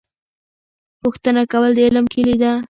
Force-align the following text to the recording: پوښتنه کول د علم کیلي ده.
پوښتنه 1.01 1.41
کول 1.51 1.71
د 1.75 1.79
علم 1.87 2.05
کیلي 2.13 2.35
ده. 2.41 2.51